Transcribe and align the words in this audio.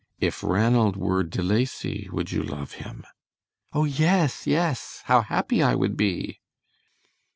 "If 0.19 0.41
Ranald 0.43 0.97
were 0.97 1.21
De 1.21 1.43
Lacy 1.43 2.09
would 2.11 2.31
you 2.31 2.41
love 2.41 2.71
him?" 2.71 3.03
"Oh 3.71 3.85
yes, 3.85 4.47
yes, 4.47 5.03
how 5.05 5.21
happy 5.21 5.61
I 5.61 5.75
would 5.75 5.95
be!" 5.95 6.39